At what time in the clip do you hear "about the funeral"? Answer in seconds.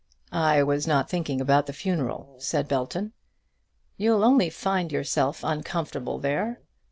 1.39-2.33